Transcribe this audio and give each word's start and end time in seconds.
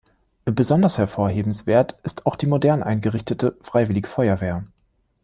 Besonders 0.45 0.97
hervorhebenswert 0.97 1.95
ist 2.01 2.25
auch 2.25 2.35
die 2.35 2.47
modern 2.47 2.81
eingerichtete 2.81 3.55
Freiwillige 3.61 4.07
Feuerwehr. 4.07 4.63